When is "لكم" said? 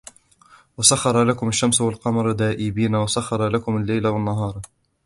1.23-1.47, 3.47-3.77